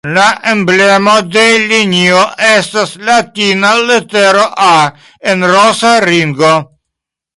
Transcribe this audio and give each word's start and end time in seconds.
La 0.17 0.21
emblemo 0.51 1.11
de 1.35 1.43
linio 1.73 2.23
estas 2.47 2.95
latina 3.09 3.75
litero 3.91 4.47
"A" 4.69 4.73
en 5.35 5.49
rosa 5.53 5.93
ringo. 6.11 6.55